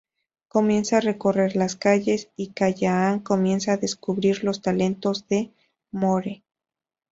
Comienzan 0.47 0.97
a 0.97 1.01
recorrer 1.01 1.55
las 1.55 1.75
calles 1.75 2.31
y 2.35 2.53
Callahan 2.53 3.19
comienza 3.19 3.73
a 3.73 3.77
descubrir 3.77 4.43
los 4.43 4.59
talentos 4.63 5.27
de 5.27 5.51
Moore. 5.91 6.43